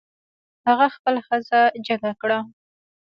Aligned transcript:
هغه 0.67 0.87
خپله 0.95 1.19
ښځه 1.27 1.59
جګه 1.87 2.11
کړه. 2.21 2.39